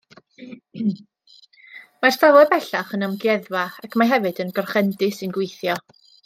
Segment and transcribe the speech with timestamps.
[0.77, 5.79] Mae'r safle bellach yn amgueddfa, ac mae hefyd yn grochendy sy'n gweithio.